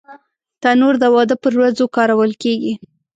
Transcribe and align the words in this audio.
تنور 0.61 0.95
د 0.99 1.03
واده 1.15 1.35
پر 1.43 1.53
ورځو 1.59 1.85
کارول 1.95 2.31
کېږي 2.43 2.73